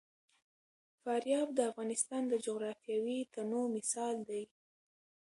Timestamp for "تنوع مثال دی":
3.33-4.43